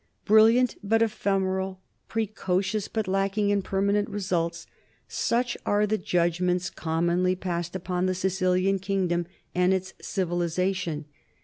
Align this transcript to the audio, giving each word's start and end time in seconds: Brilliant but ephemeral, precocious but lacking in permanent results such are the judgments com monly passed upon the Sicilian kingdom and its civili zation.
Brilliant 0.25 0.77
but 0.83 1.03
ephemeral, 1.03 1.79
precocious 2.07 2.87
but 2.87 3.07
lacking 3.07 3.51
in 3.51 3.61
permanent 3.61 4.09
results 4.09 4.65
such 5.07 5.55
are 5.63 5.85
the 5.85 5.99
judgments 5.99 6.71
com 6.71 7.05
monly 7.07 7.39
passed 7.39 7.75
upon 7.75 8.07
the 8.07 8.15
Sicilian 8.15 8.79
kingdom 8.79 9.27
and 9.53 9.75
its 9.75 9.93
civili 10.01 10.47
zation. 10.47 11.03